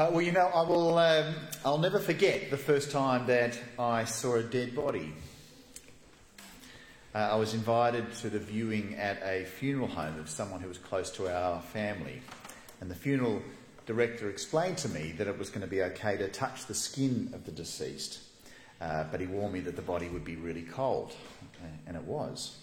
[0.00, 0.96] Uh, well, you know, I will.
[0.96, 5.12] Um, I'll never forget the first time that I saw a dead body.
[7.14, 10.78] Uh, I was invited to the viewing at a funeral home of someone who was
[10.78, 12.22] close to our family,
[12.80, 13.42] and the funeral
[13.84, 17.28] director explained to me that it was going to be okay to touch the skin
[17.34, 18.20] of the deceased,
[18.80, 21.12] uh, but he warned me that the body would be really cold,
[21.86, 22.56] and it was.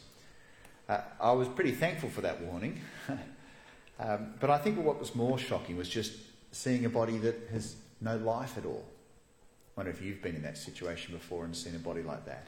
[0.90, 2.82] Uh, I was pretty thankful for that warning,
[4.00, 6.14] um, but I think what was more shocking was just
[6.52, 8.86] seeing a body that has no life at all.
[9.76, 12.48] I wonder if you've been in that situation before and seen a body like that.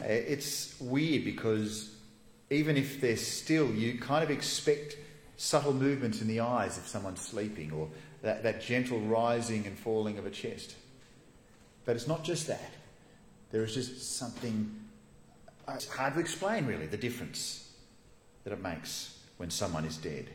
[0.00, 1.94] Uh, it's weird because
[2.50, 4.96] even if they're still, you kind of expect
[5.36, 7.88] subtle movements in the eyes if someone's sleeping or
[8.22, 10.74] that, that gentle rising and falling of a chest.
[11.84, 12.72] But it's not just that.
[13.50, 14.74] There is just something,
[15.66, 17.72] uh, it's hard to explain really, the difference
[18.44, 20.28] that it makes when someone is dead.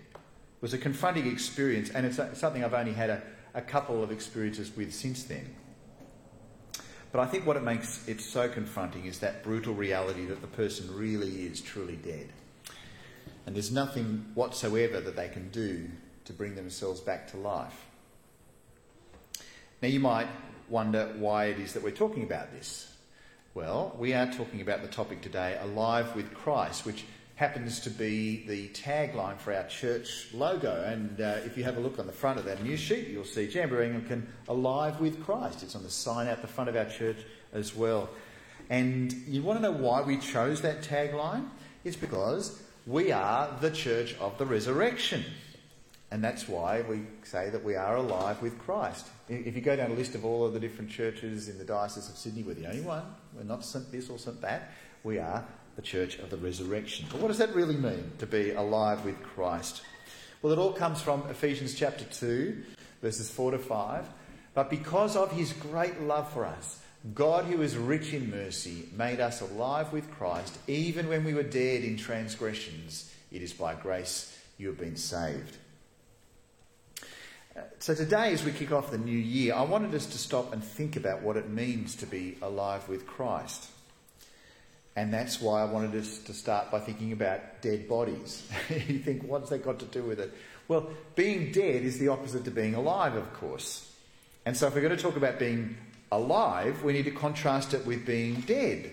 [0.65, 3.21] Was a confronting experience, and it's something I've only had a,
[3.53, 5.53] a couple of experiences with since then.
[7.11, 10.47] But I think what it makes it so confronting is that brutal reality that the
[10.47, 12.30] person really is truly dead.
[13.45, 15.88] And there's nothing whatsoever that they can do
[16.23, 17.85] to bring themselves back to life.
[19.83, 20.29] Now, you might
[20.67, 22.91] wonder why it is that we're talking about this.
[23.53, 27.05] Well, we are talking about the topic today, Alive with Christ, which
[27.36, 30.83] happens to be the tagline for our church logo.
[30.83, 33.25] And uh, if you have a look on the front of that new sheet, you'll
[33.25, 35.61] see Jamberoo Anglican Alive with Christ.
[35.61, 37.17] It's on the sign out the front of our church
[37.52, 38.09] as well.
[38.69, 41.50] And you want to know why we chose that tagline?
[41.83, 45.23] It's because we are the church of the resurrection.
[46.11, 49.08] And that's why we say that we are alive with Christ.
[49.28, 52.08] If you go down a list of all of the different churches in the Diocese
[52.09, 53.03] of Sydney, we're the only one.
[53.36, 53.91] We're not St.
[53.91, 54.39] this or St.
[54.41, 54.72] that.
[55.03, 55.44] We are
[55.76, 57.06] the church of the resurrection.
[57.12, 59.81] But what does that really mean, to be alive with Christ?
[60.42, 62.64] Well, it all comes from Ephesians chapter 2,
[63.02, 64.06] verses 4 to 5.
[64.53, 66.80] But because of his great love for us,
[67.14, 71.44] God, who is rich in mercy, made us alive with Christ, even when we were
[71.44, 73.12] dead in transgressions.
[73.31, 75.58] It is by grace you have been saved.
[77.56, 80.52] Uh, so, today, as we kick off the new year, I wanted us to stop
[80.52, 83.69] and think about what it means to be alive with Christ.
[84.95, 88.50] And that's why I wanted us to start by thinking about dead bodies.
[88.69, 90.33] you think, what's that got to do with it?
[90.67, 93.91] Well, being dead is the opposite to being alive, of course.
[94.45, 95.75] And so, if we're going to talk about being
[96.11, 98.91] alive, we need to contrast it with being dead.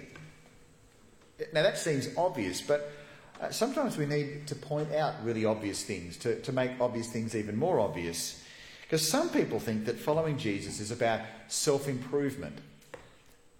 [1.53, 2.93] Now, that seems obvious, but
[3.41, 7.35] uh, sometimes we need to point out really obvious things, to, to make obvious things
[7.37, 8.43] even more obvious.
[8.83, 12.59] Because some people think that following Jesus is about self improvement.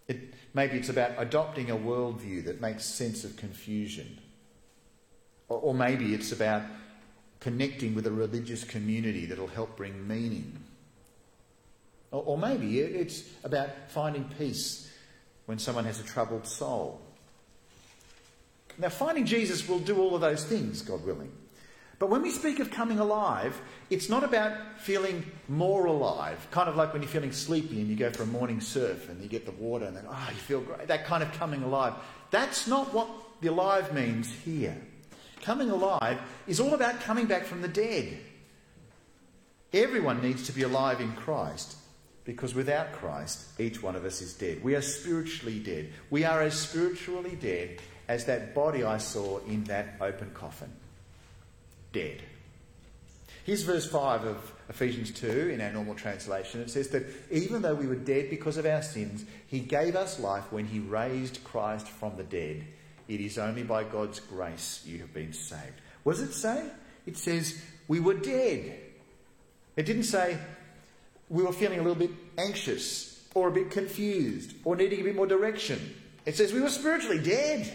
[0.09, 4.19] It, Maybe it's about adopting a worldview that makes sense of confusion.
[5.49, 6.63] Or, or maybe it's about
[7.41, 10.59] connecting with a religious community that'll help bring meaning.
[12.11, 14.91] Or, or maybe it's about finding peace
[15.47, 17.01] when someone has a troubled soul.
[18.79, 21.33] Now, finding Jesus will do all of those things, God willing.
[22.03, 26.75] But when we speak of coming alive, it's not about feeling more alive, kind of
[26.75, 29.47] like when you're feeling sleepy and you go for a morning surf and you get
[29.47, 30.89] the water and then, oh, ah, you feel great.
[30.89, 31.95] That kind of coming alive.
[32.33, 33.09] That's not what
[33.41, 34.77] the alive means here.
[35.43, 36.19] Coming alive
[36.49, 38.19] is all about coming back from the dead.
[39.73, 41.77] Everyone needs to be alive in Christ
[42.25, 44.65] because without Christ, each one of us is dead.
[44.65, 45.93] We are spiritually dead.
[46.11, 50.73] We are as spiritually dead as that body I saw in that open coffin
[51.93, 52.23] dead.
[53.45, 56.61] Here's verse 5 of Ephesians 2 in our normal translation.
[56.61, 60.21] It says that even though we were dead because of our sins, He gave us
[60.21, 62.65] life when He raised Christ from the dead.
[63.09, 65.81] It is only by God's grace you have been saved.
[66.05, 66.65] What does it say?
[67.05, 68.79] It says we were dead.
[69.77, 70.39] It didn't say
[71.29, 75.17] we were feeling a little bit anxious or a bit confused or needing a bit
[75.17, 75.95] more direction.
[76.25, 77.71] It says we were spiritually dead.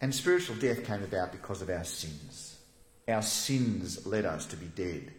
[0.00, 2.58] And spiritual death came about because of our sins.
[3.08, 5.12] Our sins led us to be dead.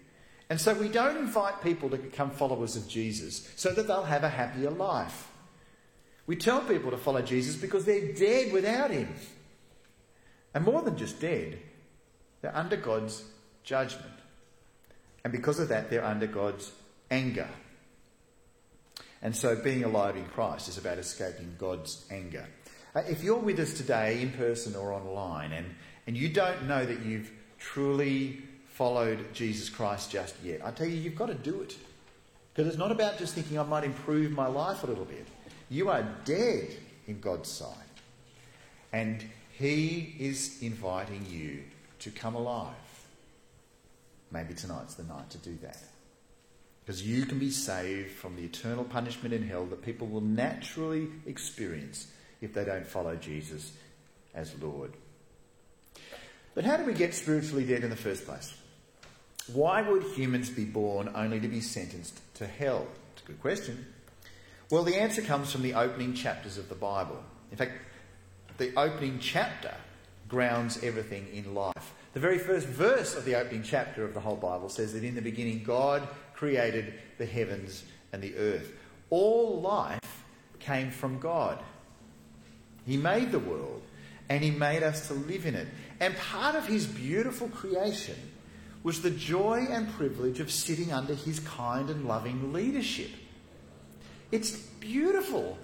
[0.49, 4.23] And so we don't invite people to become followers of Jesus so that they'll have
[4.23, 5.29] a happier life.
[6.27, 9.13] We tell people to follow Jesus because they're dead without him.
[10.53, 11.59] And more than just dead,
[12.41, 13.23] they're under God's
[13.63, 14.11] judgment.
[15.23, 16.71] And because of that, they're under God's
[17.09, 17.47] anger.
[19.21, 22.47] And so being alive in Christ is about escaping God's anger.
[22.93, 25.65] Uh, if you're with us today in person or online and,
[26.07, 30.97] and you don't know that you've truly followed Jesus Christ just yet, I tell you,
[30.97, 31.75] you've got to do it.
[32.53, 35.25] Because it's not about just thinking I might improve my life a little bit.
[35.69, 36.67] You are dead
[37.07, 37.77] in God's sight.
[38.91, 39.23] And
[39.53, 41.63] He is inviting you
[41.99, 42.75] to come alive.
[44.31, 45.77] maybe tonight's the night to do that.
[46.83, 51.07] Because you can be saved from the eternal punishment in hell that people will naturally
[51.25, 52.07] experience
[52.41, 53.71] if they don't follow Jesus
[54.33, 54.91] as Lord.
[56.53, 58.53] But how do we get spiritually dead in the first place?
[59.53, 62.87] Why would humans be born only to be sentenced to hell?
[63.13, 63.85] It's a good question.
[64.69, 67.21] Well, the answer comes from the opening chapters of the Bible.
[67.51, 67.73] In fact,
[68.57, 69.73] the opening chapter
[70.29, 71.93] grounds everything in life.
[72.13, 75.15] The very first verse of the opening chapter of the whole Bible says that in
[75.15, 77.83] the beginning God created the heavens
[78.13, 78.71] and the earth.
[79.09, 80.23] All life
[80.59, 81.59] came from God.
[82.85, 83.81] He made the world
[84.29, 85.67] and He made us to live in it.
[85.99, 88.15] And part of His beautiful creation
[88.83, 93.11] was the joy and privilege of sitting under His kind and loving leadership.
[94.31, 95.57] It's beautiful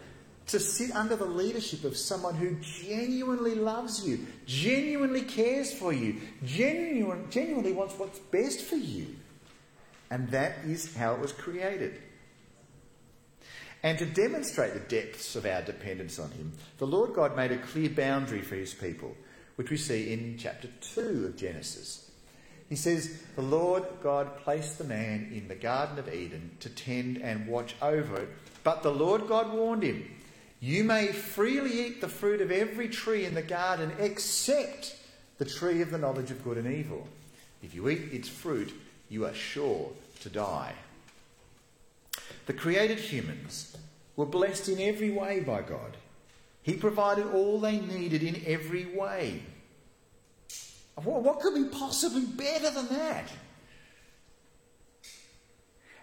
[0.47, 6.15] to sit under the leadership of someone who genuinely loves you, genuinely cares for you,
[6.45, 9.15] genuine, genuinely wants what's best for you.
[10.09, 12.01] And that is how it was created.
[13.83, 17.57] And to demonstrate the depths of our dependence on Him, the Lord God made a
[17.57, 19.15] clear boundary for His people,
[19.55, 22.09] which we see in chapter 2 of Genesis.
[22.69, 27.17] He says, The Lord God placed the man in the Garden of Eden to tend
[27.17, 28.29] and watch over it.
[28.63, 30.11] But the Lord God warned him,
[30.59, 34.95] You may freely eat the fruit of every tree in the garden except
[35.37, 37.07] the tree of the knowledge of good and evil.
[37.63, 38.73] If you eat its fruit,
[39.09, 39.91] you are sure
[40.21, 40.73] to die.
[42.47, 43.77] The created humans
[44.15, 45.97] were blessed in every way by God.
[46.63, 49.43] He provided all they needed in every way.
[50.95, 53.29] What could be possibly better than that?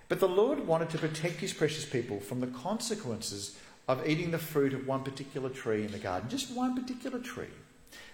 [0.09, 3.59] But the Lord wanted to protect his precious people from the consequences
[3.89, 7.49] of eating the fruit of one particular tree in the garden, just one particular tree.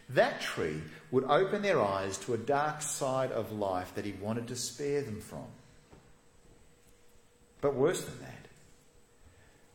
[0.09, 0.81] That tree
[1.11, 5.03] would open their eyes to a dark side of life that he wanted to spare
[5.03, 5.47] them from.
[7.61, 8.49] But worse than that,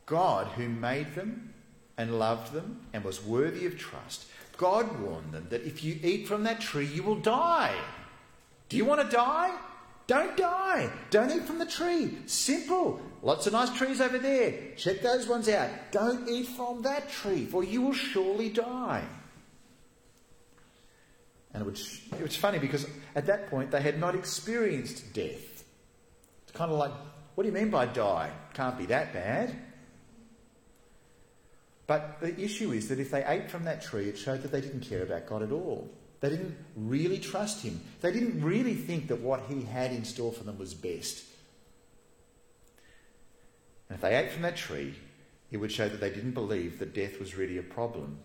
[0.06, 1.54] God, who made them
[1.98, 6.26] and loved them and was worthy of trust, God warned them that if you eat
[6.26, 7.74] from that tree, you will die.
[8.68, 9.56] Do you want to die?
[10.06, 10.90] Don't die.
[11.10, 12.16] Don't eat from the tree.
[12.26, 13.00] Simple.
[13.22, 14.54] Lots of nice trees over there.
[14.76, 15.68] Check those ones out.
[15.90, 19.02] Don't eat from that tree, for you will surely die.
[21.52, 25.64] And it was, it was funny because at that point they had not experienced death.
[26.44, 26.92] It's kind of like,
[27.36, 28.30] what do you mean by die?
[28.54, 29.54] Can't be that bad.
[31.86, 34.62] But the issue is that if they ate from that tree, it showed that they
[34.62, 35.88] didn't care about God at all.
[36.20, 37.80] They didn't really trust Him.
[38.00, 41.24] They didn't really think that what He had in store for them was best.
[43.90, 44.94] And if they ate from that tree,
[45.50, 48.18] it would show that they didn't believe that death was really a problem.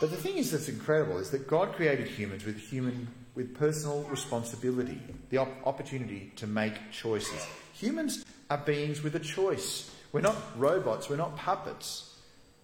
[0.00, 4.02] But the thing is that's incredible is that God created humans with human with personal
[4.04, 5.00] responsibility,
[5.30, 7.46] the op- opportunity to make choices.
[7.72, 9.90] Humans are beings with a choice.
[10.12, 12.14] We're not robots, we're not puppets.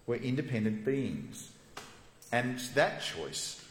[0.07, 1.51] We're independent beings.
[2.31, 3.63] And it's that choice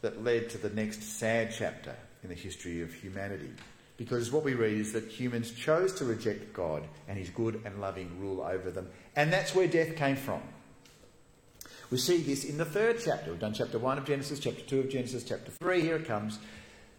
[0.00, 3.50] that led to the next sad chapter in the history of humanity.
[3.96, 7.80] Because what we read is that humans chose to reject God and his good and
[7.80, 8.88] loving rule over them.
[9.16, 10.40] And that's where death came from.
[11.90, 13.30] We see this in the third chapter.
[13.30, 15.80] We've done chapter 1 of Genesis, chapter 2 of Genesis, chapter 3.
[15.80, 16.38] Here it comes.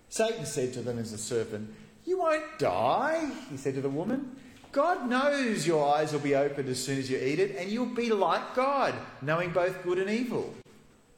[0.09, 1.71] Satan said to them as a serpent,
[2.05, 4.35] You won't die, he said to the woman.
[4.71, 7.85] God knows your eyes will be opened as soon as you eat it, and you'll
[7.85, 10.53] be like God, knowing both good and evil.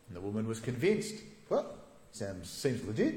[0.07, 1.15] And the woman was convinced.
[1.49, 1.73] Well,
[2.11, 3.15] sounds, seems legit.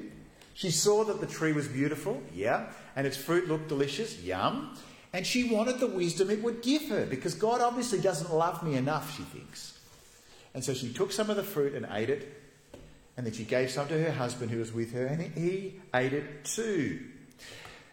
[0.54, 4.76] She saw that the tree was beautiful, yeah, and its fruit looked delicious, yum.
[5.12, 8.76] And she wanted the wisdom it would give her, because God obviously doesn't love me
[8.76, 9.73] enough, she thinks.
[10.54, 12.32] And so she took some of the fruit and ate it,
[13.16, 16.12] and then she gave some to her husband who was with her, and he ate
[16.12, 17.00] it too.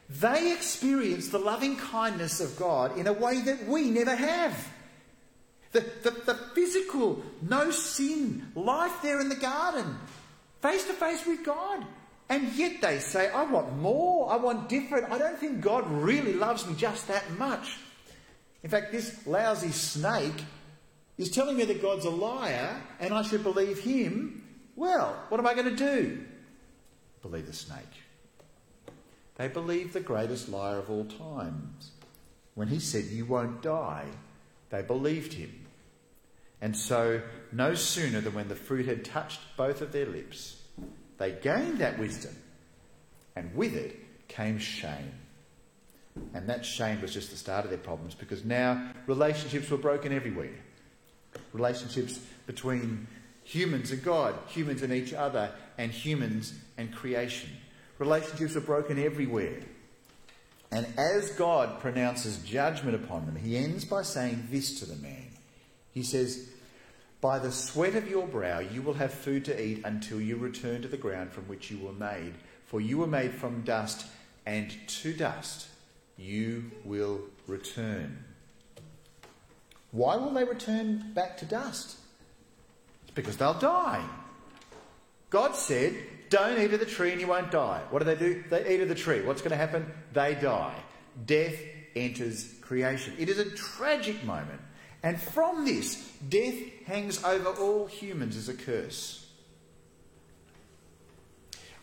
[0.10, 4.68] They experienced the loving kindness of God in a way that we never have.
[5.72, 9.98] The, the, the, physical, no sin, life there in the garden,
[10.62, 11.86] face to face with God.
[12.28, 15.10] And yet they say, I want more, I want different.
[15.10, 17.78] I don't think God really loves me just that much.
[18.64, 20.44] In fact, this lousy snake
[21.22, 24.44] is telling me that God's a liar and I should believe him.
[24.76, 26.24] Well, what am I going to do?
[27.22, 27.78] Believe the snake.
[29.36, 31.92] They believed the greatest liar of all times.
[32.56, 34.06] When he said, You won't die,
[34.70, 35.66] they believed him.
[36.62, 40.62] And so, no sooner than when the fruit had touched both of their lips,
[41.18, 42.36] they gained that wisdom,
[43.36, 45.14] and with it came shame.
[46.34, 50.12] And that shame was just the start of their problems because now relationships were broken
[50.12, 50.54] everywhere.
[51.54, 53.08] Relationships between
[53.44, 57.50] humans and God, humans and each other, and humans and creation
[58.02, 59.60] Relationships are broken everywhere.
[60.72, 65.28] And as God pronounces judgment upon them, he ends by saying this to the man.
[65.94, 66.50] He says,
[67.22, 70.82] By the sweat of your brow you will have food to eat until you return
[70.82, 72.34] to the ground from which you were made.
[72.66, 74.08] For you were made from dust,
[74.48, 75.68] and to dust
[76.18, 78.26] you will return.
[79.92, 81.98] Why will they return back to dust?
[83.04, 84.04] It's because they'll die.
[85.30, 85.96] God said,
[86.30, 87.82] don't eat of the tree and you won't die.
[87.90, 88.44] What do they do?
[88.50, 89.22] They eat of the tree.
[89.22, 89.86] What's going to happen?
[90.14, 90.76] They die.
[91.26, 91.56] Death
[91.96, 93.14] enters creation.
[93.20, 94.62] It is a tragic moment.
[95.04, 95.96] And from this,
[96.30, 96.56] death
[96.86, 99.28] hangs over all humans as a curse.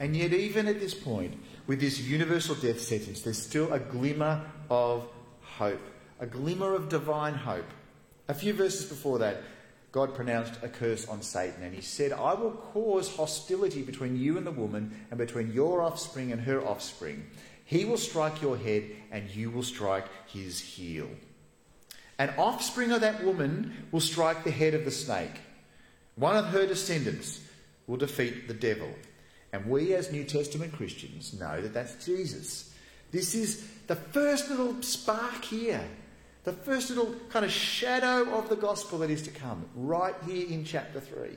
[0.01, 1.35] And yet, even at this point,
[1.67, 5.09] with this universal death sentence, there's still a glimmer of
[5.43, 5.83] hope,
[6.21, 7.69] a glimmer of divine hope.
[8.29, 9.43] A few verses before that,
[9.91, 14.37] God pronounced a curse on Satan, and he said, I will cause hostility between you
[14.37, 17.25] and the woman, and between your offspring and her offspring.
[17.65, 21.09] He will strike your head, and you will strike his heel.
[22.19, 25.41] An offspring of that woman will strike the head of the snake.
[26.17, 27.41] One of her descendants
[27.87, 28.91] will defeat the devil.
[29.53, 32.75] And we, as New Testament Christians, know that that's Jesus.
[33.11, 35.85] This is the first little spark here
[36.45, 40.49] the first little kind of shadow of the gospel that is to come, right here
[40.49, 41.31] in chapter 3.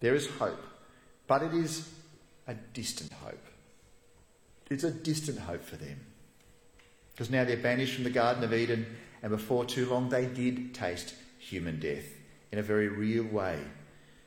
[0.00, 0.62] There is hope,
[1.26, 1.88] but it is
[2.46, 3.44] a distant hope.
[4.70, 6.00] It's a distant hope for them.
[7.12, 8.86] Because now they're banished from the Garden of Eden,
[9.22, 12.04] and before too long they did taste human death
[12.52, 13.58] in a very real way.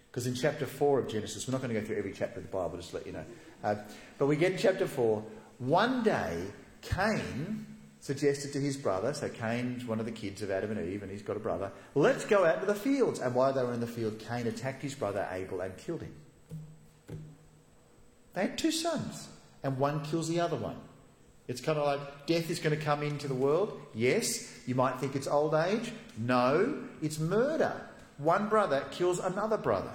[0.09, 2.43] Because in chapter 4 of Genesis, we're not going to go through every chapter of
[2.43, 3.25] the Bible, just let you know.
[3.63, 3.75] Uh,
[4.17, 5.23] but we get in chapter 4,
[5.59, 6.43] one day
[6.81, 7.65] Cain
[8.01, 11.11] suggested to his brother, so Cain's one of the kids of Adam and Eve, and
[11.11, 13.19] he's got a brother, let's go out to the fields.
[13.19, 16.13] And while they were in the field, Cain attacked his brother Abel and killed him.
[18.33, 19.29] They had two sons,
[19.63, 20.77] and one kills the other one.
[21.47, 23.79] It's kind of like death is going to come into the world.
[23.93, 25.91] Yes, you might think it's old age.
[26.17, 27.81] No, it's murder.
[28.17, 29.91] One brother kills another brother.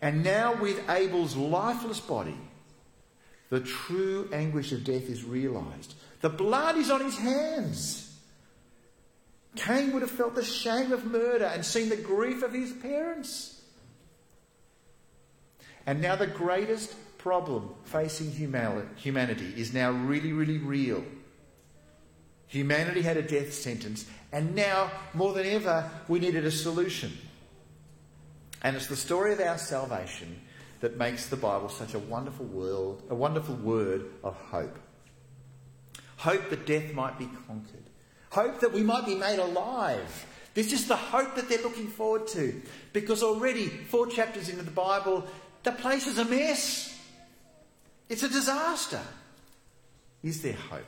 [0.00, 2.38] And now, with Abel's lifeless body,
[3.50, 5.94] the true anguish of death is realised.
[6.20, 8.16] The blood is on his hands.
[9.56, 13.60] Cain would have felt the shame of murder and seen the grief of his parents.
[15.86, 21.04] And now the greatest problem facing humanity is now really, really real.
[22.46, 27.16] Humanity had a death sentence, and now, more than ever, we needed a solution.
[28.62, 30.40] And it's the story of our salvation
[30.80, 34.78] that makes the Bible such a wonderful world, a wonderful word of hope.
[36.18, 37.84] Hope that death might be conquered.
[38.30, 40.26] Hope that we might be made alive.
[40.54, 42.60] This is the hope that they're looking forward to.
[42.92, 45.24] Because already, four chapters into the Bible,
[45.62, 46.98] the place is a mess.
[48.08, 49.00] It's a disaster.
[50.22, 50.84] Is there hope?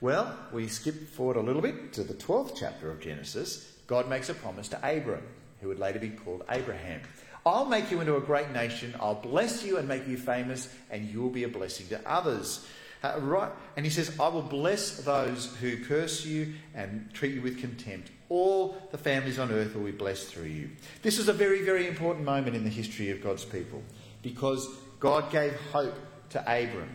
[0.00, 3.72] Well, we skip forward a little bit to the 12th chapter of Genesis.
[3.86, 5.22] God makes a promise to Abram,
[5.60, 7.02] who would later be called Abraham.
[7.46, 8.94] I'll make you into a great nation.
[8.98, 12.66] I'll bless you and make you famous, and you'll be a blessing to others.
[13.02, 17.42] Uh, right, and he says, I will bless those who curse you and treat you
[17.42, 18.10] with contempt.
[18.28, 20.70] All the families on earth will be blessed through you.
[21.02, 23.82] This is a very, very important moment in the history of God's people
[24.22, 24.68] because
[25.00, 25.94] God gave hope
[26.30, 26.90] to Abram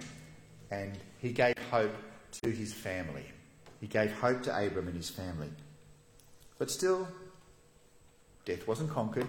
[0.71, 1.93] and he gave hope
[2.41, 3.25] to his family.
[3.81, 5.49] He gave hope to Abram and his family.
[6.57, 7.07] But still,
[8.45, 9.27] death wasn't conquered.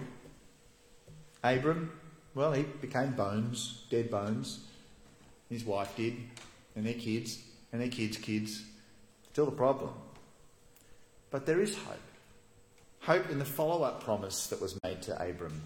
[1.43, 1.91] Abram,
[2.33, 4.61] well, he became bones, dead bones.
[5.49, 6.15] His wife did
[6.75, 7.39] and their kids
[7.71, 8.63] and their kids' kids.
[9.31, 9.91] Still the problem.
[11.31, 11.97] But there is hope.
[13.01, 15.61] Hope in the follow up promise that was made to Abram.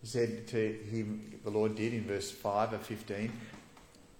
[0.00, 3.32] He said to him, the Lord did in verse 5 of 15,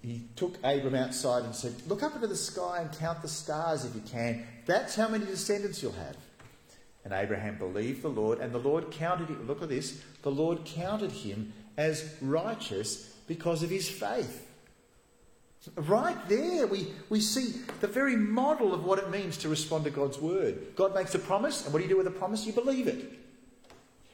[0.02, 3.84] he took Abram outside and said, Look up into the sky and count the stars
[3.84, 4.44] if you can.
[4.66, 6.16] That's how many descendants you'll have.
[7.04, 9.46] And Abraham believed the Lord, and the Lord counted him.
[9.46, 10.00] Look at this.
[10.22, 14.46] The Lord counted him as righteous because of his faith.
[15.76, 19.90] Right there, we, we see the very model of what it means to respond to
[19.90, 20.74] God's word.
[20.74, 22.44] God makes a promise, and what do you do with a promise?
[22.44, 23.12] You believe it.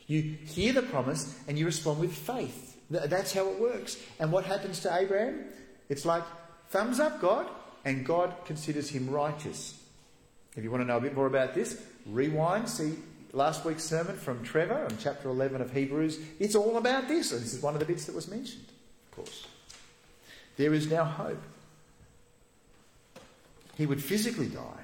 [0.07, 2.77] You hear the promise and you respond with faith.
[2.91, 3.99] That's how it works.
[4.19, 5.45] And what happens to Abraham?
[5.89, 6.25] It's like,
[6.71, 7.47] thumbs up, God,
[7.85, 9.79] and God considers him righteous.
[10.57, 12.95] If you want to know a bit more about this, rewind, see
[13.33, 16.19] last week's sermon from Trevor on chapter 11 of Hebrews.
[16.39, 18.65] It's all about this, and this is one of the bits that was mentioned,
[19.11, 19.47] of course.
[20.59, 21.41] There is now hope.
[23.77, 24.83] He would physically die,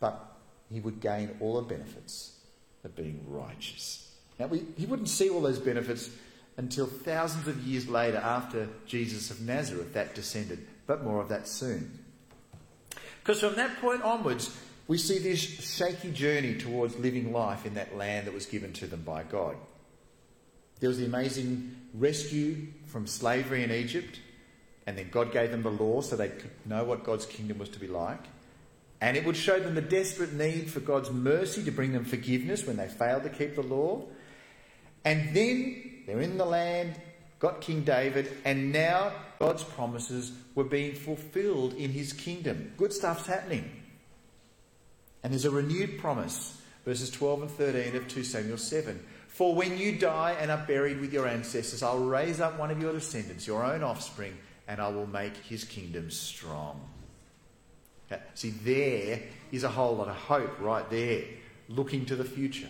[0.00, 0.36] but
[0.70, 2.36] he would gain all the benefits
[2.84, 4.12] of being righteous.
[4.38, 6.10] Now, we, he wouldn't see all those benefits
[6.56, 10.66] until thousands of years later, after Jesus of Nazareth, that descended.
[10.86, 11.98] But more of that soon.
[13.22, 17.96] Because from that point onwards, we see this shaky journey towards living life in that
[17.96, 19.56] land that was given to them by God.
[20.80, 24.18] There was the amazing rescue from slavery in Egypt,
[24.86, 27.68] and then God gave them the law so they could know what God's kingdom was
[27.70, 28.22] to be like.
[29.00, 32.66] And it would show them the desperate need for God's mercy to bring them forgiveness
[32.66, 34.02] when they failed to keep the law.
[35.04, 37.00] And then they're in the land,
[37.38, 42.72] got King David, and now God's promises were being fulfilled in his kingdom.
[42.76, 43.82] Good stuff's happening.
[45.22, 49.04] And there's a renewed promise, verses 12 and 13 of 2 Samuel 7.
[49.28, 52.80] For when you die and are buried with your ancestors, I'll raise up one of
[52.80, 54.36] your descendants, your own offspring,
[54.68, 56.80] and I will make his kingdom strong.
[58.34, 61.24] See, there is a whole lot of hope right there,
[61.68, 62.68] looking to the future.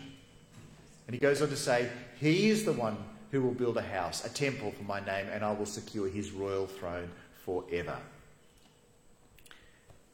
[1.07, 2.97] And he goes on to say, He is the one
[3.31, 6.31] who will build a house, a temple for my name, and I will secure his
[6.31, 7.11] royal throne
[7.45, 7.99] forever.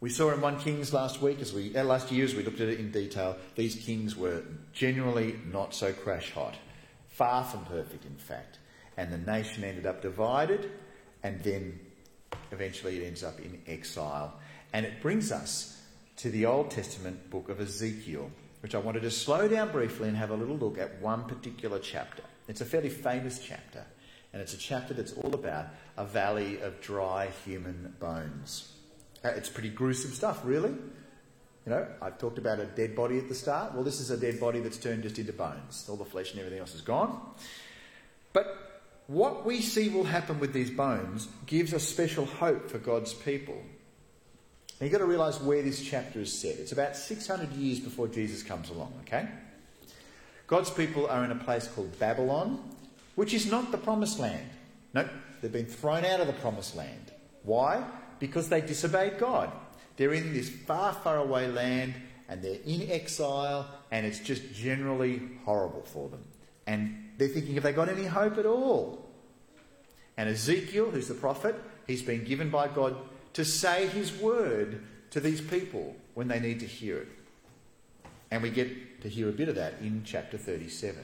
[0.00, 2.60] We saw in 1 Kings last week, as we uh, last year as we looked
[2.60, 6.56] at it in detail, these kings were generally not so crash hot,
[7.08, 8.58] far from perfect, in fact.
[8.96, 10.70] And the nation ended up divided,
[11.22, 11.78] and then
[12.52, 14.34] eventually it ends up in exile.
[14.72, 15.80] And it brings us
[16.16, 18.30] to the Old Testament book of Ezekiel,
[18.62, 21.78] which I wanted to slow down briefly and have a little look at one particular
[21.78, 22.22] chapter.
[22.46, 23.84] It's a fairly famous chapter,
[24.32, 28.72] and it's a chapter that's all about a valley of dry human bones.
[29.24, 30.70] Uh, it's pretty gruesome stuff, really.
[31.66, 33.74] You know, I've talked about a dead body at the start.
[33.74, 35.86] Well, this is a dead body that's turned just into bones.
[35.88, 37.20] All the flesh and everything else is gone.
[38.32, 38.69] But
[39.10, 43.60] what we see will happen with these bones gives us special hope for God's people.
[44.80, 46.58] Now you've got to realise where this chapter is set.
[46.58, 49.28] It's about 600 years before Jesus comes along, okay?
[50.46, 52.62] God's people are in a place called Babylon,
[53.16, 54.48] which is not the promised land.
[54.94, 55.08] No,
[55.42, 57.10] they've been thrown out of the promised land.
[57.42, 57.82] Why?
[58.20, 59.50] Because they disobeyed God.
[59.96, 61.94] They're in this far, far away land
[62.28, 66.22] and they're in exile and it's just generally horrible for them.
[66.68, 69.06] And they're thinking, have they got any hope at all?
[70.16, 71.54] And Ezekiel, who's the prophet,
[71.86, 72.96] he's been given by God
[73.34, 77.08] to say his word to these people when they need to hear it.
[78.30, 80.96] And we get to hear a bit of that in chapter 37.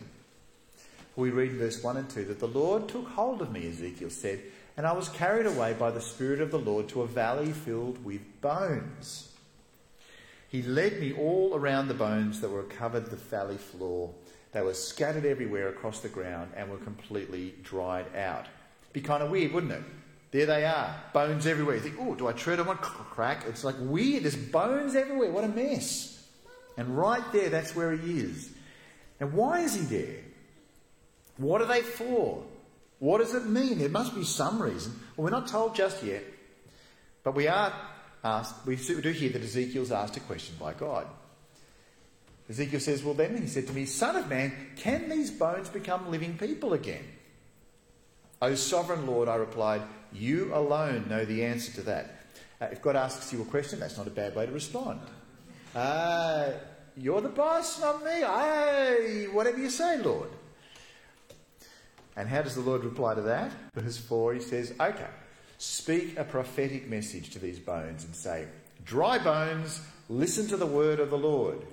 [1.17, 4.41] We read verse 1 and 2 that the Lord took hold of me, Ezekiel said,
[4.79, 8.03] and I was carried away by the Spirit of the Lord to a valley filled
[8.03, 9.35] with bones.
[10.49, 14.15] He led me all around the bones that were covered the valley floor.
[14.53, 18.47] They were scattered everywhere across the ground and were completely dried out.
[18.93, 19.83] Be kind of weird, wouldn't it?
[20.31, 21.77] There they are, bones everywhere.
[21.77, 22.79] You think, oh, do I tread on one?
[22.79, 23.45] Crack.
[23.47, 24.25] It's like weird.
[24.25, 25.31] There's bones everywhere.
[25.31, 26.27] What a mess.
[26.77, 28.51] And right there, that's where he is.
[29.21, 30.21] And why is he there?
[31.39, 32.43] What are they for?
[32.99, 33.79] What does it mean?
[33.79, 34.99] There must be some reason.
[35.17, 36.25] Well, we're not told just yet,
[37.23, 37.73] but we are
[38.25, 41.07] asked, we do hear that Ezekiel's asked a question by God.
[42.49, 46.11] Ezekiel says, Well, then he said to me, Son of man, can these bones become
[46.11, 47.05] living people again?
[48.41, 49.83] O sovereign Lord, I replied,
[50.13, 52.21] You alone know the answer to that.
[52.61, 55.01] Uh, if God asks you a question, that's not a bad way to respond.
[55.75, 56.53] Uh,
[56.97, 58.23] you're the boss, not me.
[58.23, 60.31] I, whatever you say, Lord.
[62.17, 63.51] And how does the Lord reply to that?
[63.75, 65.07] Verse 4, he says, Okay,
[65.59, 68.47] speak a prophetic message to these bones and say,
[68.85, 71.67] Dry bones, listen to the word of the Lord.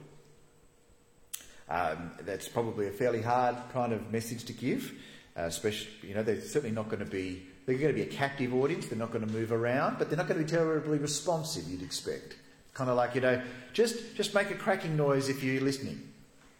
[1.74, 4.92] Um, that's probably a fairly hard kind of message to give,
[5.36, 8.14] uh, especially, you know, they're certainly not going to be, they're going to be a
[8.14, 11.00] captive audience, they're not going to move around, but they're not going to be terribly
[11.00, 12.36] responsive, you'd expect.
[12.76, 13.42] Kind of like, you know,
[13.74, 16.00] just, just make a cracking noise if you're listening.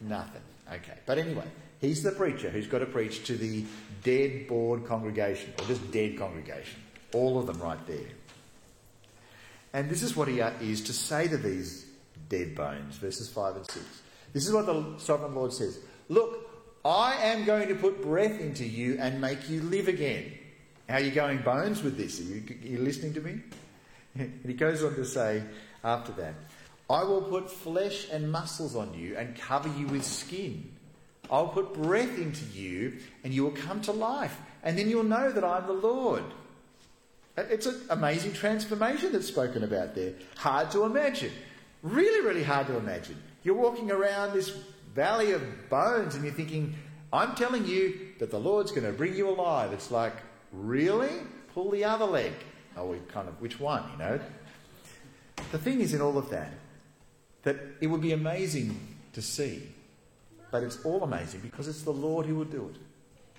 [0.02, 0.42] Nothing.
[0.68, 0.98] Okay.
[1.06, 1.46] But anyway,
[1.80, 3.66] he's the preacher who's got to preach to the
[4.04, 6.80] dead, bored congregation, or just dead congregation.
[7.14, 8.10] All of them right there.
[9.74, 11.86] And this is what he is to say to these
[12.30, 14.03] dead bones, verses 5 and 6.
[14.34, 16.50] This is what the sovereign Lord says Look,
[16.84, 20.34] I am going to put breath into you and make you live again.
[20.90, 22.20] How are you going, bones, with this?
[22.20, 23.40] Are you, are you listening to me?
[24.16, 25.44] And he goes on to say,
[25.84, 26.36] after that.
[26.90, 30.72] I will put flesh and muscles on you and cover you with skin.
[31.32, 34.38] I'll put breath into you and you will come to life.
[34.64, 36.24] And then you'll know that I'm the Lord.
[37.38, 40.14] Uh, it's an amazing transformation that's spoken about there.
[40.36, 41.32] Hard to imagine.
[41.82, 43.22] Really, really hard to imagine.
[43.44, 44.56] You're walking around this
[44.96, 46.76] valley of bones and you're thinking,
[47.12, 49.74] I'm telling you that the Lord's going to bring you alive.
[49.74, 50.14] It's like,
[50.52, 51.12] really?
[51.54, 52.34] Pull the other leg.
[52.76, 54.20] Oh, we kind of, which one, you know?
[55.52, 56.52] The thing is in all of that,
[57.44, 59.70] that it would be amazing to see,
[60.52, 62.80] but it's all amazing because it's the Lord who will do it.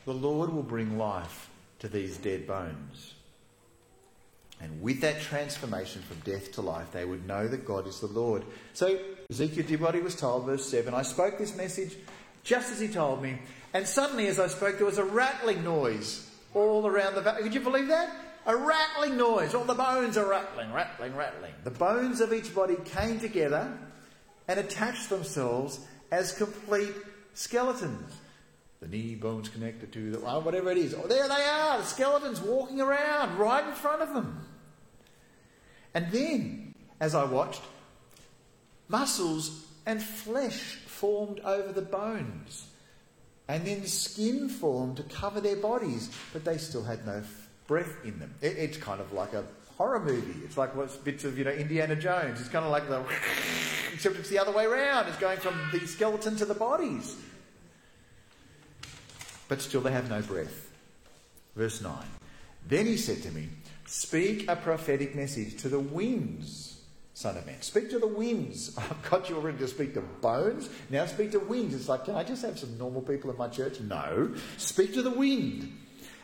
[0.04, 3.14] the Lord will bring life to these dead bones.
[4.60, 8.06] And with that transformation from death to life, they would know that God is the
[8.06, 8.44] Lord.
[8.72, 8.98] So
[9.30, 10.92] Ezekiel did what he was told, verse 7.
[10.94, 11.96] I spoke this message
[12.42, 13.38] just as he told me,
[13.72, 17.42] and suddenly as I spoke, there was a rattling noise all around the valley.
[17.42, 18.14] Could you believe that?
[18.46, 19.54] A rattling noise.
[19.54, 21.54] All the bones are rattling, rattling, rattling.
[21.64, 23.76] The bones of each body came together
[24.46, 25.80] and attached themselves
[26.12, 26.94] as complete
[27.32, 28.12] skeletons.
[28.80, 30.94] The knee bones connected to the, whatever it is.
[30.94, 34.46] Oh, there they are, the skeletons walking around right in front of them.
[35.94, 37.62] And then, as I watched,
[38.88, 42.66] muscles and flesh formed over the bones.
[43.48, 47.22] And then skin formed to cover their bodies, but they still had no
[47.66, 48.34] breath in them.
[48.40, 49.44] It, it's kind of like a
[49.76, 50.44] horror movie.
[50.44, 52.40] It's like what's bits of you know Indiana Jones.
[52.40, 53.04] It's kind of like the
[53.92, 55.08] except it's the other way around.
[55.08, 57.16] It's going from the skeleton to the bodies.
[59.48, 60.70] But still they have no breath.
[61.54, 61.92] Verse 9.
[62.66, 63.48] Then he said to me,
[63.86, 66.73] Speak a prophetic message to the winds,
[67.14, 67.62] son of man.
[67.62, 68.74] Speak to the winds.
[68.78, 70.68] I've got you already to speak to bones.
[70.90, 71.74] Now speak to winds.
[71.74, 73.80] It's like, can I just have some normal people in my church?
[73.80, 74.34] No.
[74.58, 75.72] Speak to the wind.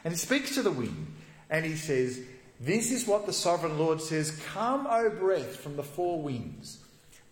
[0.05, 1.14] And he speaks to the wind.
[1.48, 2.20] And he says,
[2.61, 6.79] This is what the sovereign Lord says Come, O breath from the four winds.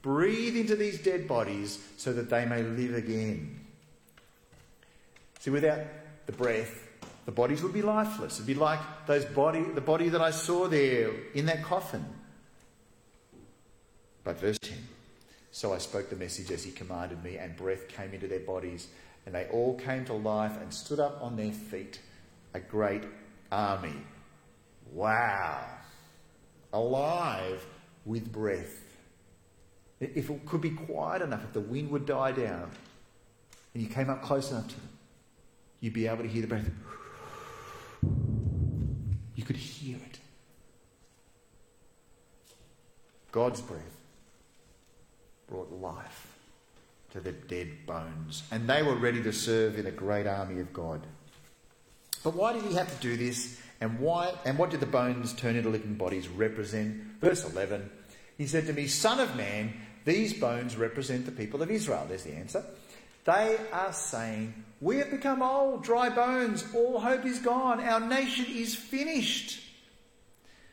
[0.00, 3.60] Breathe into these dead bodies so that they may live again.
[5.40, 5.80] See, without
[6.26, 6.84] the breath,
[7.26, 8.36] the bodies would be lifeless.
[8.36, 12.04] It'd be like those body, the body that I saw there in that coffin.
[14.28, 14.76] But verse 10
[15.52, 18.88] So I spoke the message as he commanded me, and breath came into their bodies,
[19.24, 21.98] and they all came to life and stood up on their feet,
[22.52, 23.04] a great
[23.50, 23.94] army.
[24.92, 25.64] Wow!
[26.74, 27.64] Alive
[28.04, 28.84] with breath.
[29.98, 32.70] If it could be quiet enough, if the wind would die down,
[33.72, 34.90] and you came up close enough to them,
[35.80, 36.68] you'd be able to hear the breath.
[39.36, 40.18] You could hear it.
[43.32, 43.97] God's breath
[45.48, 46.34] brought life
[47.12, 50.72] to the dead bones, and they were ready to serve in a great army of
[50.72, 51.00] God.
[52.22, 53.60] But why did he have to do this?
[53.80, 57.00] And why and what did the bones turn into living bodies represent?
[57.20, 57.88] Verse 11.
[58.36, 59.72] He said to me, Son of man,
[60.04, 62.06] these bones represent the people of Israel.
[62.08, 62.64] There's the answer.
[63.24, 68.46] They are saying, We have become old, dry bones, all hope is gone, our nation
[68.48, 69.60] is finished.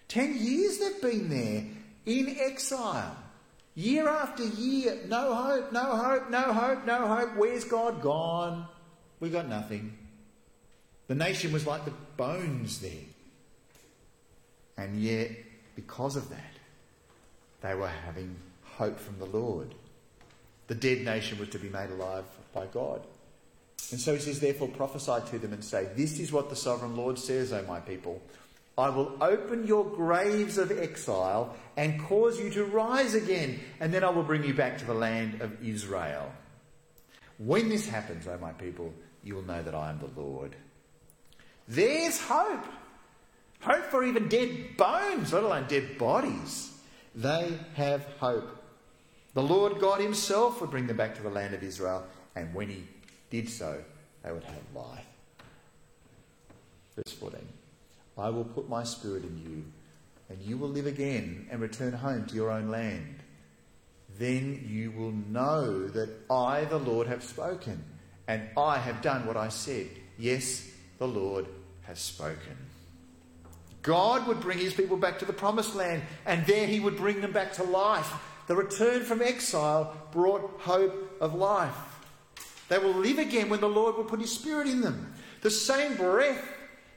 [0.07, 1.65] Ten years they've been there
[2.05, 3.17] in exile.
[3.75, 7.35] Year after year, no hope, no hope, no hope, no hope.
[7.35, 8.67] Where's God gone?
[9.19, 9.97] We got nothing.
[11.07, 12.91] The nation was like the bones there.
[14.77, 15.31] And yet,
[15.75, 16.53] because of that,
[17.61, 19.75] they were having hope from the Lord.
[20.67, 23.01] The dead nation was to be made alive by God.
[23.91, 26.95] And so he says, therefore prophesy to them and say, This is what the sovereign
[26.95, 28.21] Lord says, O my people.
[28.77, 34.03] I will open your graves of exile and cause you to rise again, and then
[34.03, 36.31] I will bring you back to the land of Israel.
[37.37, 40.55] When this happens, O my people, you will know that I am the Lord.
[41.67, 42.65] There's hope.
[43.61, 46.71] Hope for even dead bones, let alone dead bodies.
[47.15, 48.61] They have hope.
[49.33, 52.69] The Lord God Himself would bring them back to the land of Israel, and when
[52.69, 52.83] He
[53.29, 53.81] did so,
[54.23, 55.05] they would have life.
[56.95, 57.54] Verse 14
[58.17, 59.65] I will put my spirit in you,
[60.29, 63.19] and you will live again and return home to your own land.
[64.17, 67.83] Then you will know that I, the Lord, have spoken,
[68.27, 69.87] and I have done what I said.
[70.17, 71.45] Yes, the Lord
[71.83, 72.57] has spoken.
[73.81, 77.21] God would bring his people back to the promised land, and there he would bring
[77.21, 78.11] them back to life.
[78.47, 81.75] The return from exile brought hope of life.
[82.69, 85.13] They will live again when the Lord will put his spirit in them.
[85.41, 86.43] The same breath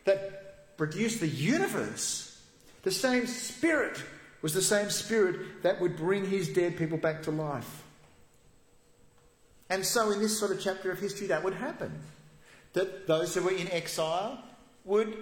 [0.05, 0.48] that
[0.79, 2.41] produced the universe,
[2.85, 4.03] the same spirit
[4.41, 7.83] was the same spirit that would bring his dead people back to life.
[9.69, 11.93] And so, in this sort of chapter of history, that would happen.
[12.73, 14.43] That those who were in exile
[14.85, 15.15] would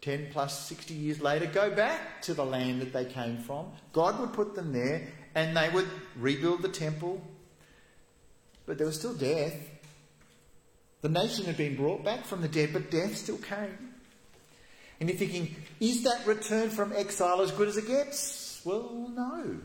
[0.00, 3.66] 10 plus 60 years later go back to the land that they came from.
[3.92, 7.20] God would put them there and they would rebuild the temple.
[8.64, 9.54] But there was still death.
[11.00, 13.87] The nation had been brought back from the dead, but death still came.
[15.00, 18.60] And you're thinking, is that return from exile as good as it gets?
[18.64, 19.58] Well, no.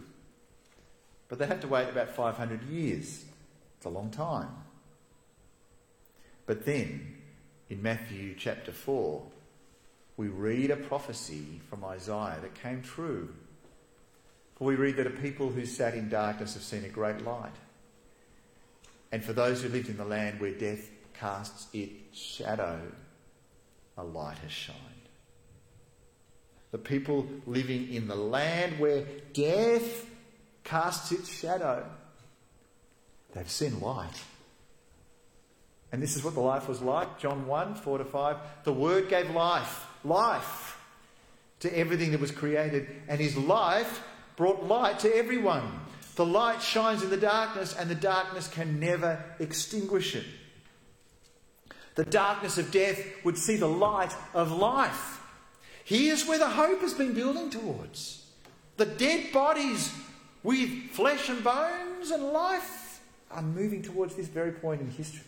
[1.27, 3.25] But they have to wait about 500 years.
[3.77, 4.49] It's a long time.
[6.45, 7.15] But then,
[7.69, 9.23] in Matthew chapter 4,
[10.17, 13.33] we read a prophecy from Isaiah that came true.
[14.55, 17.55] For we read that a people who sat in darkness have seen a great light.
[19.11, 22.79] And for those who lived in the land where death casts its shadow,
[23.97, 25.02] a light has shined.
[26.73, 30.07] The people living in the land where death
[30.63, 31.85] casts its shadow,
[33.35, 34.19] they've seen light.
[35.91, 37.19] And this is what the life was like.
[37.19, 38.37] John 1 4 to 5.
[38.63, 40.79] The Word gave life, life
[41.59, 44.01] to everything that was created, and His life
[44.35, 45.79] brought light to everyone.
[46.15, 50.25] The light shines in the darkness, and the darkness can never extinguish it.
[51.93, 55.19] The darkness of death would see the light of life.
[55.85, 58.25] Here's where the hope has been building towards.
[58.77, 59.93] The dead bodies
[60.41, 65.21] with flesh and bones and life are moving towards this very point in history.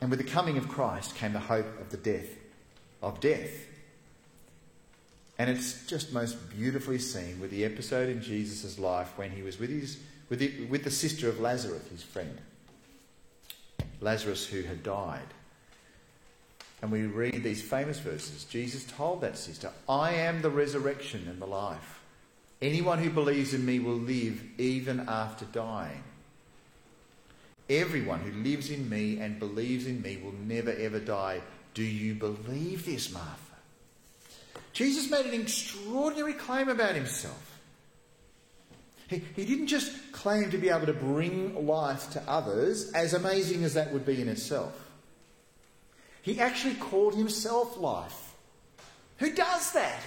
[0.00, 2.28] And with the coming of Christ came the hope of the death,
[3.02, 3.50] of death.
[5.38, 9.58] And it's just most beautifully seen with the episode in Jesus' life when he was
[9.58, 12.38] with, his, with, the, with the sister of Lazarus, his friend.
[14.00, 15.26] Lazarus who had died.
[16.86, 18.44] And we read these famous verses.
[18.44, 21.98] Jesus told that sister, I am the resurrection and the life.
[22.62, 26.04] Anyone who believes in me will live even after dying.
[27.68, 31.40] Everyone who lives in me and believes in me will never ever die.
[31.74, 33.56] Do you believe this, Martha?
[34.72, 37.58] Jesus made an extraordinary claim about himself.
[39.08, 43.64] He, he didn't just claim to be able to bring life to others, as amazing
[43.64, 44.85] as that would be in itself.
[46.26, 48.34] He actually called himself life.
[49.18, 50.00] Who does that?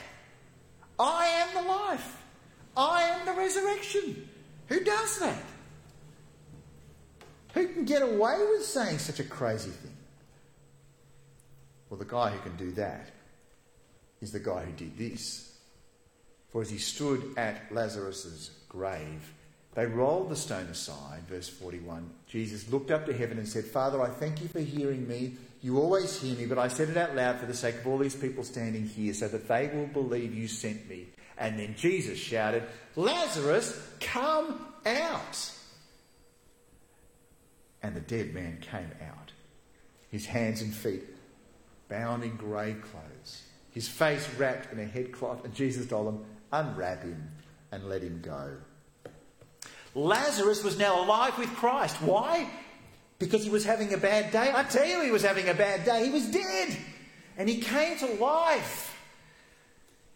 [0.99, 2.21] I am the life.
[2.75, 4.27] I am the resurrection.
[4.67, 5.41] Who does that?
[7.53, 9.95] Who can get away with saying such a crazy thing?
[11.89, 13.11] Well, the guy who can do that
[14.19, 15.55] is the guy who did this.
[16.49, 19.33] For as he stood at Lazarus's grave,
[19.73, 22.09] they rolled the stone aside, verse 41.
[22.27, 25.37] Jesus looked up to heaven and said, Father, I thank you for hearing me.
[25.61, 27.97] You always hear me, but I said it out loud for the sake of all
[27.97, 31.07] these people standing here, so that they will believe you sent me.
[31.37, 32.63] And then Jesus shouted,
[32.95, 35.51] Lazarus, come out.
[37.81, 39.31] And the dead man came out,
[40.09, 41.03] his hands and feet
[41.89, 47.03] bound in grave clothes his face wrapped in a headcloth, and Jesus told them, Unwrap
[47.03, 47.29] him
[47.71, 48.57] and let him go.
[49.93, 51.95] Lazarus was now alive with Christ.
[52.01, 52.49] Why?
[53.19, 54.51] Because he was having a bad day.
[54.53, 56.05] I tell you, he was having a bad day.
[56.05, 56.75] He was dead.
[57.37, 58.97] And he came to life.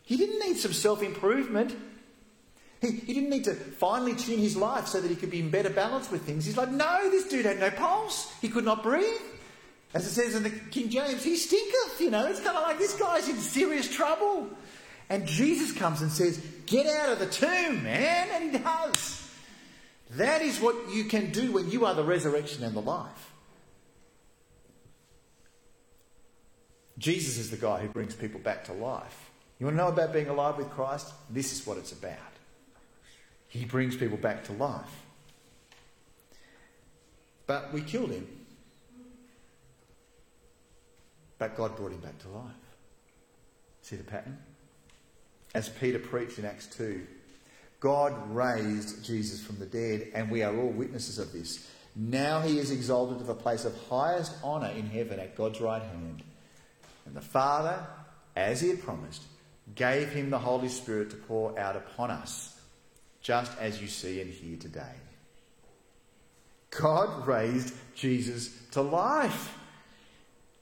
[0.04, 1.76] He didn't need some self improvement.
[2.82, 5.50] He, he didn't need to finely tune his life so that he could be in
[5.50, 6.46] better balance with things.
[6.46, 8.34] He's like, no, this dude had no pulse.
[8.42, 9.22] He could not breathe.
[9.94, 12.26] As it says in the King James, he stinketh, you know.
[12.28, 14.50] It's kind of like this guy's in serious trouble.
[15.10, 18.30] And Jesus comes and says, Get out of the tomb, man.
[18.34, 19.23] And he does.
[20.16, 23.32] That is what you can do when you are the resurrection and the life.
[26.98, 29.32] Jesus is the guy who brings people back to life.
[29.60, 31.12] You want to know about being alive with Christ?
[31.30, 32.18] This is what it's about.
[33.48, 35.04] He brings people back to life.
[37.46, 38.28] But we killed him.
[41.38, 42.52] But God brought him back to life.
[43.82, 44.38] See the pattern?
[45.54, 47.06] As Peter preached in Acts 2,
[47.84, 51.70] God raised Jesus from the dead, and we are all witnesses of this.
[51.98, 55.82] Now he is exalted to the place of highest honour in heaven at God's right
[55.82, 56.24] hand.
[57.06, 57.86] And the Father,
[58.38, 59.24] as he had promised,
[59.76, 62.58] gave him the Holy Spirit to pour out upon us,
[63.22, 64.96] just as you see and hear today.
[66.70, 69.58] God raised Jesus to life.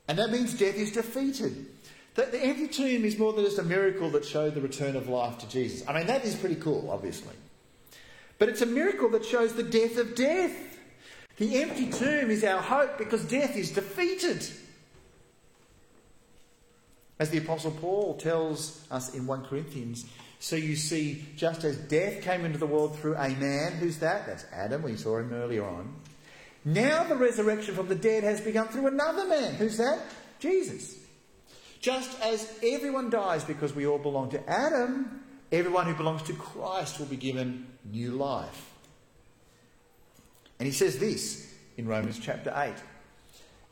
[0.07, 1.67] And that means death is defeated.
[2.15, 5.07] The, the empty tomb is more than just a miracle that showed the return of
[5.07, 5.87] life to Jesus.
[5.87, 7.35] I mean, that is pretty cool, obviously.
[8.37, 10.55] But it's a miracle that shows the death of death.
[11.37, 14.45] The empty tomb is our hope because death is defeated.
[17.19, 20.05] As the Apostle Paul tells us in 1 Corinthians,
[20.39, 24.25] so you see, just as death came into the world through a man, who's that?
[24.25, 25.93] That's Adam, we saw him earlier on.
[26.65, 29.53] Now the resurrection from the dead has begun through another man.
[29.53, 29.99] Who's that?
[30.39, 30.95] Jesus.
[31.81, 36.99] Just as everyone dies because we all belong to Adam, everyone who belongs to Christ
[36.99, 38.69] will be given new life.
[40.59, 42.73] And he says this in Romans chapter 8.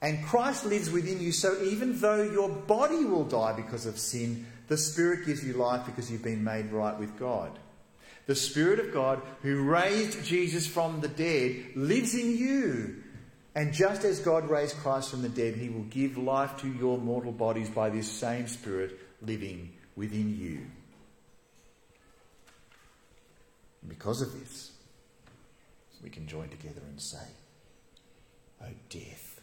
[0.01, 4.47] And Christ lives within you, so even though your body will die because of sin,
[4.69, 7.59] the Spirit gives you life because you've been made right with God.
[8.25, 13.03] The Spirit of God, who raised Jesus from the dead, lives in you.
[13.55, 16.97] And just as God raised Christ from the dead, he will give life to your
[16.97, 20.65] mortal bodies by this same Spirit living within you.
[23.81, 24.71] And because of this,
[26.03, 27.27] we can join together and say,
[28.61, 29.41] O death,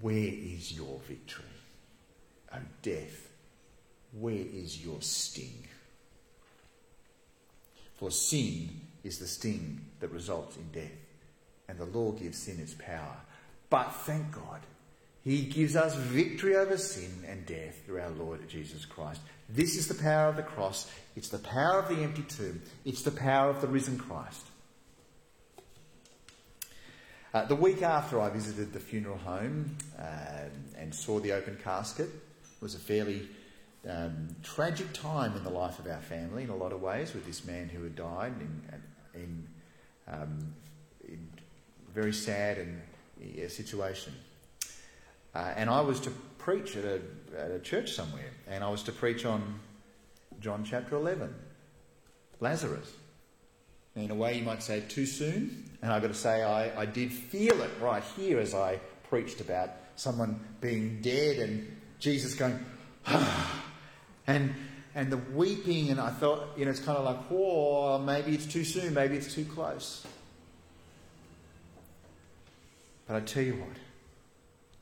[0.00, 1.44] where is your victory?
[2.52, 3.28] O death,
[4.12, 5.66] where is your sting?
[7.94, 10.92] For sin is the sting that results in death,
[11.68, 13.16] and the law gives sin its power.
[13.70, 14.60] But thank God,
[15.22, 19.20] He gives us victory over sin and death through our Lord Jesus Christ.
[19.48, 20.90] This is the power of the cross.
[21.16, 22.62] It's the power of the empty tomb.
[22.84, 24.46] It's the power of the risen Christ.
[27.32, 30.48] Uh, the week after I visited the funeral home uh,
[30.78, 32.08] and saw the open casket,
[32.60, 33.28] was a fairly
[33.88, 37.26] um, tragic time in the life of our family in a lot of ways with
[37.26, 39.48] this man who had died in, in,
[40.08, 40.54] um,
[41.94, 42.82] very sad and
[43.22, 44.12] uh, situation.
[45.34, 47.00] Uh, and I was to preach at a,
[47.38, 49.60] at a church somewhere, and I was to preach on
[50.40, 51.34] John chapter 11,
[52.40, 52.92] Lazarus.
[53.96, 56.86] In a way, you might say too soon, and I've got to say, I, I
[56.86, 62.58] did feel it right here as I preached about someone being dead and Jesus going,
[64.26, 64.54] and
[64.96, 68.46] and the weeping, and I thought, you know, it's kind of like, oh, maybe it's
[68.46, 70.06] too soon, maybe it's too close.
[73.06, 73.76] But I tell you what,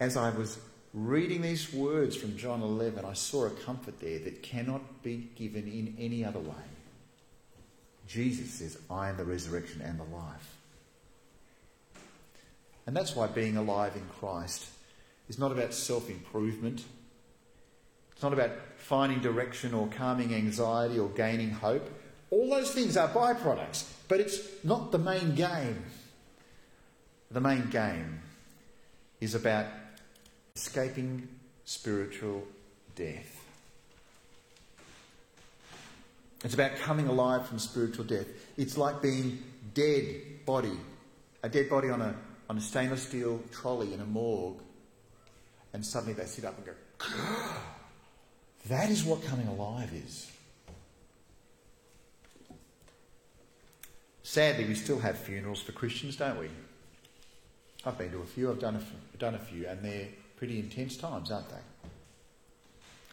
[0.00, 0.58] as I was
[0.94, 5.66] reading these words from John 11, I saw a comfort there that cannot be given
[5.66, 6.64] in any other way.
[8.06, 10.56] Jesus says, I am the resurrection and the life.
[12.86, 14.66] And that's why being alive in Christ
[15.28, 16.84] is not about self improvement.
[18.12, 21.88] It's not about finding direction or calming anxiety or gaining hope.
[22.30, 25.84] All those things are byproducts, but it's not the main game.
[27.32, 28.20] The main game
[29.20, 29.66] is about
[30.54, 31.28] escaping
[31.64, 32.46] spiritual
[32.94, 33.42] death.
[36.44, 38.26] It's about coming alive from spiritual death.
[38.58, 39.42] It's like being
[39.72, 40.76] dead body,
[41.42, 42.14] a dead body on a,
[42.50, 44.60] on a stainless steel trolley in a morgue,
[45.72, 46.72] and suddenly they sit up and go,
[48.68, 50.30] that is what coming alive is.
[54.22, 56.48] Sadly, we still have funerals for Christians, don't we?
[57.84, 60.96] I've been to a few, I've done a, done a few, and they're pretty intense
[60.96, 61.56] times, aren't they?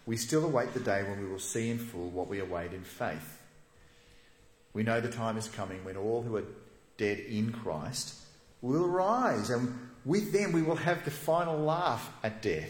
[0.06, 2.84] We still await the day when we will see in full what we await in
[2.84, 3.40] faith.
[4.74, 6.46] We know the time is coming when all who are
[6.98, 8.16] dead in Christ
[8.62, 12.70] will rise, and with them we will have the final laugh at death.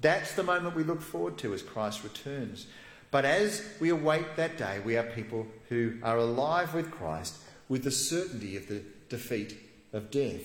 [0.00, 2.66] That's the moment we look forward to as Christ returns.
[3.10, 7.84] But as we await that day, we are people who are alive with Christ with
[7.84, 9.56] the certainty of the defeat
[9.92, 10.42] of death.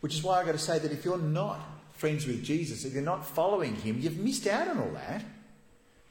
[0.00, 1.60] Which is why I've got to say that if you're not
[1.92, 5.22] friends with Jesus, if you're not following him, you've missed out on all that.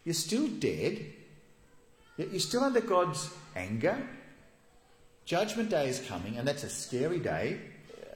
[0.04, 1.06] You're still dead.
[2.18, 3.98] You're still under God's anger.
[5.26, 7.60] Judgment day is coming, and that's a scary day.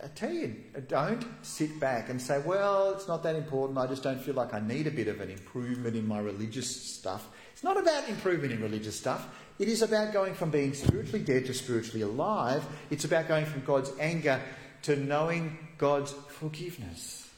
[0.03, 0.55] I tell you,
[0.89, 3.77] don't sit back and say, well, it's not that important.
[3.77, 6.69] I just don't feel like I need a bit of an improvement in my religious
[6.69, 7.29] stuff.
[7.53, 9.27] It's not about improvement in religious stuff.
[9.59, 12.65] It is about going from being spiritually dead to spiritually alive.
[12.89, 14.41] It's about going from God's anger
[14.83, 17.29] to knowing God's forgiveness.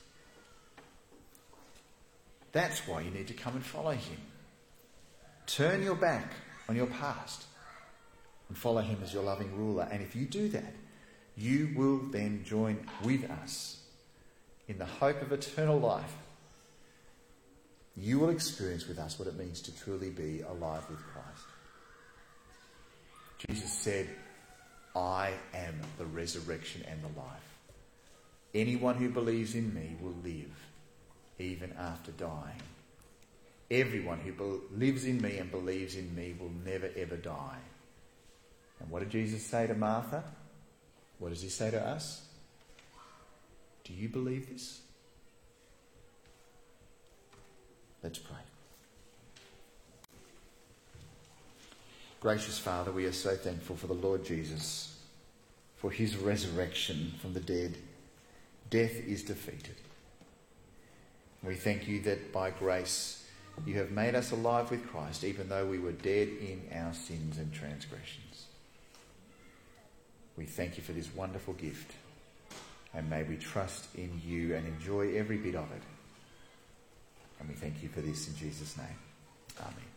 [2.51, 4.17] That's why you need to come and follow Him.
[5.45, 6.31] Turn your back
[6.67, 7.43] on your past
[8.49, 9.87] and follow Him as your loving ruler.
[9.91, 10.73] And if you do that,
[11.37, 13.81] you will then join with us
[14.67, 16.13] in the hope of eternal life.
[17.97, 21.45] You will experience with us what it means to truly be alive with Christ.
[23.47, 24.09] Jesus said,
[24.95, 27.55] I am the resurrection and the life.
[28.53, 30.55] Anyone who believes in me will live
[31.37, 32.61] even after dying.
[33.69, 37.59] Everyone who be- lives in me and believes in me will never ever die.
[38.79, 40.23] And what did Jesus say to Martha?
[41.19, 42.21] What does he say to us?
[43.83, 44.81] Do you believe this?
[48.03, 48.35] Let's pray.
[52.19, 54.94] Gracious Father, we are so thankful for the Lord Jesus,
[55.85, 57.77] for his resurrection from the dead.
[58.71, 59.75] Death is defeated.
[61.43, 63.23] We thank you that by grace
[63.67, 67.37] you have made us alive with Christ, even though we were dead in our sins
[67.37, 68.47] and transgressions.
[70.35, 71.91] We thank you for this wonderful gift,
[72.95, 75.83] and may we trust in you and enjoy every bit of it.
[77.39, 78.97] And we thank you for this in Jesus' name.
[79.61, 79.94] Amen.